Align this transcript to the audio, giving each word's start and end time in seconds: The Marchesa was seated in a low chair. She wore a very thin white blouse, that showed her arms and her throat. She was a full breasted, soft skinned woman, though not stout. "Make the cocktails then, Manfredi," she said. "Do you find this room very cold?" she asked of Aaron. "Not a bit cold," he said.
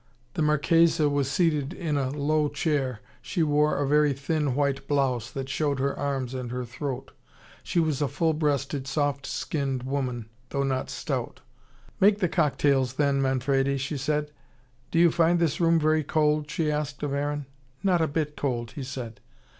The 0.33 0.41
Marchesa 0.41 1.09
was 1.09 1.29
seated 1.29 1.73
in 1.73 1.95
a 1.95 2.09
low 2.09 2.49
chair. 2.49 3.01
She 3.21 3.43
wore 3.43 3.77
a 3.77 3.87
very 3.87 4.13
thin 4.13 4.55
white 4.55 4.87
blouse, 4.87 5.29
that 5.29 5.47
showed 5.47 5.77
her 5.77 5.95
arms 5.95 6.33
and 6.33 6.49
her 6.49 6.65
throat. 6.65 7.11
She 7.61 7.79
was 7.79 8.01
a 8.01 8.07
full 8.07 8.33
breasted, 8.33 8.87
soft 8.87 9.27
skinned 9.27 9.83
woman, 9.83 10.27
though 10.49 10.63
not 10.63 10.89
stout. 10.89 11.41
"Make 11.99 12.17
the 12.17 12.27
cocktails 12.29 12.93
then, 12.93 13.21
Manfredi," 13.21 13.77
she 13.77 13.95
said. 13.95 14.31
"Do 14.89 14.97
you 14.97 15.11
find 15.11 15.37
this 15.37 15.61
room 15.61 15.79
very 15.79 16.03
cold?" 16.03 16.49
she 16.49 16.71
asked 16.71 17.03
of 17.03 17.13
Aaron. 17.13 17.45
"Not 17.83 18.01
a 18.01 18.07
bit 18.07 18.35
cold," 18.35 18.71
he 18.71 18.81
said. 18.83 19.19